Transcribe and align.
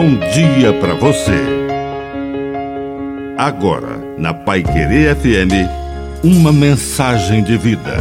bom 0.00 0.16
dia 0.32 0.72
para 0.80 0.94
você. 0.94 1.38
Agora, 3.36 3.98
na 4.16 4.32
Pai 4.32 4.62
Querer 4.62 5.14
FM, 5.14 5.68
uma 6.24 6.50
mensagem 6.50 7.44
de 7.44 7.58
vida. 7.58 7.98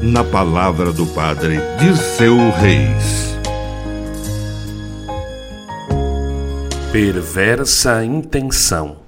Na 0.00 0.22
palavra 0.22 0.92
do 0.92 1.04
Padre 1.06 1.58
Dirceu 1.80 2.36
Reis. 2.52 3.36
Perversa 6.92 8.04
intenção. 8.04 8.98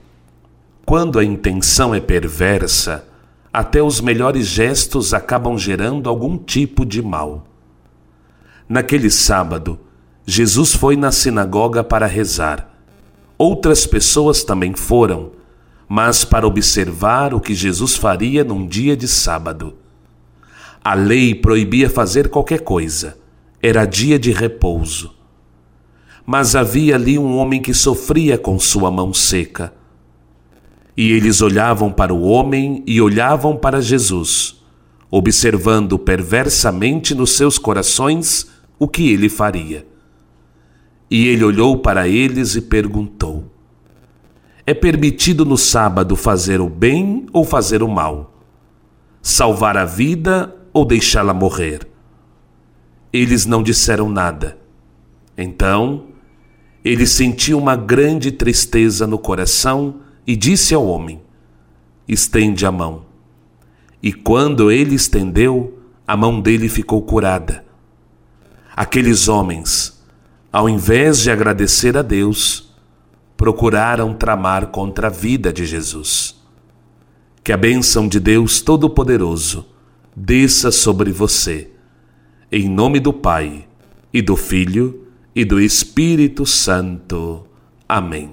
Quando 0.84 1.20
a 1.20 1.24
intenção 1.24 1.95
é 1.95 2.00
perversa, 2.00 3.04
até 3.52 3.80
os 3.80 4.00
melhores 4.00 4.48
gestos 4.48 5.14
acabam 5.14 5.56
gerando 5.56 6.11
algum 6.11 6.36
tipo 6.36 6.84
de 6.84 7.00
mal. 7.00 7.46
Naquele 8.68 9.11
sábado, 9.11 9.79
Jesus 10.29 10.74
foi 10.74 10.96
na 10.96 11.12
sinagoga 11.12 11.84
para 11.84 12.04
rezar. 12.04 12.69
Outras 13.38 13.87
pessoas 13.87 14.42
também 14.42 14.74
foram, 14.74 15.30
mas 15.88 16.24
para 16.24 16.45
observar 16.45 17.32
o 17.32 17.41
que 17.41 17.55
Jesus 17.55 17.95
faria 17.95 18.42
num 18.42 18.66
dia 18.66 18.96
de 18.96 19.06
sábado. 19.06 19.77
A 20.82 20.95
lei 20.95 21.32
proibia 21.32 21.88
fazer 21.88 22.28
qualquer 22.28 22.62
coisa, 22.62 23.16
era 23.62 23.87
dia 23.87 24.18
de 24.18 24.32
repouso. 24.32 25.15
Mas 26.27 26.56
havia 26.56 26.96
ali 26.96 27.16
um 27.16 27.37
homem 27.37 27.62
que 27.62 27.73
sofria 27.73 28.37
com 28.37 28.59
sua 28.59 28.90
mão 28.90 29.15
seca. 29.15 29.73
E 30.96 31.12
eles 31.12 31.40
olhavam 31.40 31.93
para 31.93 32.12
o 32.12 32.23
homem 32.23 32.82
e 32.84 33.01
olhavam 33.01 33.56
para 33.56 33.80
Jesus, 33.80 34.60
observando 35.09 35.96
perversamente 35.96 37.15
nos 37.15 37.37
seus 37.37 37.59
corações 37.59 38.48
o 38.77 38.88
que 38.88 39.12
ele 39.12 39.29
faria. 39.29 39.87
E 41.10 41.28
ele 41.28 41.45
olhou 41.45 41.78
para 41.78 42.09
eles 42.09 42.55
e 42.56 42.60
perguntou: 42.60 43.45
É 44.66 44.74
permitido 44.74 45.45
no 45.45 45.57
sábado 45.57 46.16
fazer 46.16 46.60
o 46.60 46.68
bem 46.68 47.26
ou 47.32 47.45
fazer 47.45 47.82
o 47.82 47.88
mal? 47.88 48.35
Salvar 49.23 49.77
a 49.77 49.84
vida 49.84 50.54
ou 50.73 50.84
deixá-la 50.84 51.32
morrer? 51.34 51.87
Eles 53.12 53.46
não 53.46 53.62
disseram 53.62 54.09
nada. 54.09 54.59
Então, 55.38 56.07
ele 56.84 57.07
sentiu 57.07 57.59
uma 57.59 57.77
grande 57.77 58.30
tristeza 58.30 59.07
no 59.07 59.18
coração 59.18 60.01
e 60.27 60.37
disse 60.37 60.74
ao 60.74 60.87
homem: 60.87 61.21
Estende 62.07 62.66
a 62.66 62.73
mão. 62.73 63.07
E 64.03 64.12
quando 64.12 64.71
ele 64.71 64.94
estendeu, 64.94 65.78
a 66.06 66.16
mão 66.16 66.41
dele 66.41 66.69
ficou 66.69 67.03
curada. 67.03 67.65
Aqueles 68.77 69.27
homens, 69.27 69.96
ao 70.56 70.71
invés 70.71 71.19
de 71.19 71.31
agradecer 71.31 71.99
a 71.99 72.00
Deus, 72.00 72.75
procuraram 73.37 74.15
tramar 74.15 74.69
contra 74.69 75.09
a 75.09 75.10
vida 75.10 75.53
de 75.53 75.66
Jesus. 75.66 76.43
Que 77.44 77.53
a 77.53 77.59
bênção 77.59 78.09
de 78.09 78.19
Deus 78.19 78.62
Todo-Poderoso 78.62 79.66
desça 80.16 80.71
sobre 80.71 81.12
você, 81.12 81.71
em 82.50 82.71
nome 82.71 83.00
do 83.00 83.12
Pai, 83.12 83.69
e 84.10 84.22
do 84.22 84.34
Filho, 84.34 85.06
e 85.34 85.44
do 85.44 85.60
Espírito 85.60 86.47
Santo. 86.47 87.44
Amém. 87.87 88.31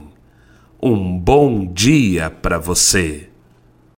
Um 0.81 1.19
bom 1.19 1.65
dia 1.65 2.29
para 2.29 2.57
você. 2.57 3.32